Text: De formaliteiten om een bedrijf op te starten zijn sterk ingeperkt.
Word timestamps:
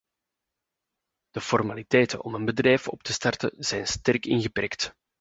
De 1.29 1.39
formaliteiten 1.41 2.21
om 2.23 2.33
een 2.35 2.45
bedrijf 2.45 2.87
op 2.87 3.03
te 3.03 3.13
starten 3.13 3.51
zijn 3.57 3.87
sterk 3.87 4.25
ingeperkt. 4.25 4.93